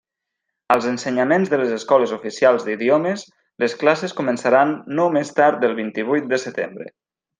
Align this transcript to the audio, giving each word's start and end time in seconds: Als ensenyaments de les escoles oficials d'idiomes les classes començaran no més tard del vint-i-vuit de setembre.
Als 0.75 0.85
ensenyaments 0.91 1.51
de 1.51 1.59
les 1.63 1.73
escoles 1.75 2.13
oficials 2.17 2.65
d'idiomes 2.69 3.25
les 3.65 3.77
classes 3.83 4.17
començaran 4.23 4.73
no 5.01 5.07
més 5.19 5.33
tard 5.41 5.65
del 5.67 5.77
vint-i-vuit 5.83 6.31
de 6.33 6.41
setembre. 6.47 6.89